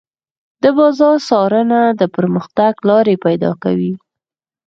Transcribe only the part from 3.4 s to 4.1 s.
کوي.